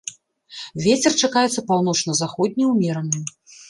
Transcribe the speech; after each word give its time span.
Вецер 0.85 1.11
чакаецца 1.25 1.65
паўночна-заходні 1.71 2.63
ўмераны. 2.75 3.27